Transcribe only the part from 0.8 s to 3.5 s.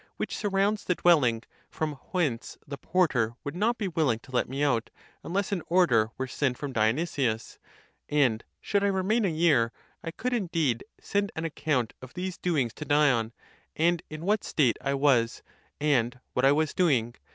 the dwelling, from whence the porter